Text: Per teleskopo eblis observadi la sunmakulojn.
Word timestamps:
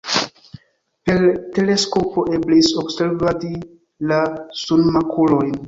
Per 1.09 1.25
teleskopo 1.57 2.25
eblis 2.39 2.71
observadi 2.85 3.53
la 4.13 4.21
sunmakulojn. 4.67 5.57